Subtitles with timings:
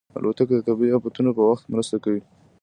[0.17, 2.21] الوتکه د طبیعي افتونو په وخت مرسته کوي.